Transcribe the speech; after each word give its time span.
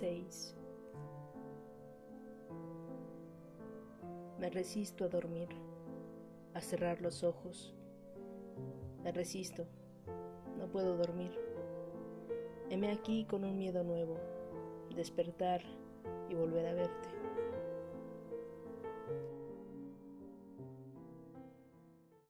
6. 0.00 0.56
Me 4.38 4.48
resisto 4.48 5.04
a 5.04 5.08
dormir, 5.08 5.48
a 6.54 6.62
cerrar 6.62 7.02
los 7.02 7.22
ojos. 7.22 7.74
Me 9.04 9.12
resisto, 9.12 9.66
no 10.58 10.68
puedo 10.68 10.96
dormir. 10.96 11.32
Heme 12.70 12.90
aquí 12.92 13.26
con 13.26 13.44
un 13.44 13.58
miedo 13.58 13.84
nuevo, 13.84 14.16
despertar 14.96 15.60
y 16.30 16.34
volver 16.34 16.66
a 16.66 16.72
ver. 16.72 16.89